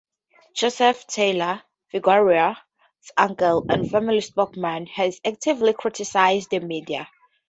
Joseph 0.55 1.05
Taylor, 1.05 1.61
Figueroa's 1.91 2.57
uncle 3.17 3.67
and 3.69 3.87
family 3.91 4.21
spokesman, 4.21 4.87
has 4.87 5.21
actively 5.23 5.73
criticized 5.73 6.49
the 6.49 6.59
media. 6.59 7.07